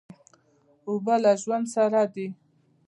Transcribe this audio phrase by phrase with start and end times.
[0.87, 2.27] اوبه له ژوند سره دي.